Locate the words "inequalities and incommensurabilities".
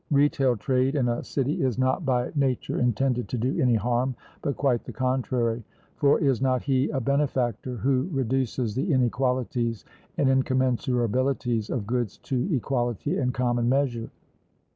8.91-11.69